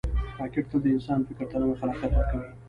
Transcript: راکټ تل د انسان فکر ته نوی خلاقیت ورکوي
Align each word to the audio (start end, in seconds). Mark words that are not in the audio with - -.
راکټ 0.39 0.65
تل 0.69 0.79
د 0.83 0.85
انسان 0.95 1.19
فکر 1.27 1.45
ته 1.51 1.55
نوی 1.61 1.75
خلاقیت 1.81 2.11
ورکوي 2.15 2.47